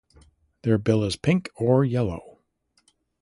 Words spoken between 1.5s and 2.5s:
or yellow.